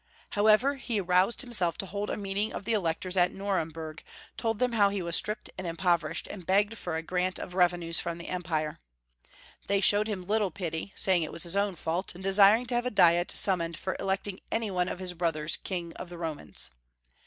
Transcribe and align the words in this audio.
However, 0.31 0.77
he 0.77 0.99
roused 0.99 1.43
himself 1.43 1.77
to 1.77 1.85
hold 1.85 2.09
a 2.09 2.17
meeting 2.17 2.53
of 2.53 2.65
the 2.65 2.73
Electors 2.73 3.15
at 3.15 3.31
Nuremburg, 3.31 4.01
told 4.35 4.57
them 4.57 4.71
how 4.71 4.89
he 4.89 4.99
was 4.99 5.15
stripped 5.15 5.51
and 5.59 5.67
impoverished, 5.67 6.25
and 6.25 6.43
begged 6.43 6.75
for 6.75 6.95
a 6.95 7.03
grant 7.03 7.37
of 7.37 7.53
revenues 7.53 7.99
from 7.99 8.17
the 8.17 8.27
Empire. 8.27 8.79
They 9.67 9.79
showed 9.79 10.07
him 10.07 10.23
little 10.25 10.49
pity, 10.49 10.91
saying 10.95 11.21
it 11.21 11.31
was 11.31 11.43
his 11.43 11.55
own 11.55 11.75
fault, 11.75 12.15
and 12.15 12.23
desiring 12.23 12.65
to 12.65 12.73
have 12.73 12.87
a 12.87 12.89
diet 12.89 13.29
summoned 13.35 13.77
for 13.77 13.95
Electing 13.99 14.39
any 14.51 14.71
one 14.71 14.87
of 14.87 14.97
his 14.97 15.13
brothers 15.13 15.55
King 15.55 15.93
of 15.97 16.09
the 16.09 16.17
Romans. 16.17 16.71